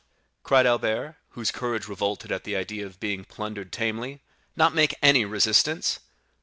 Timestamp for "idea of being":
2.55-3.23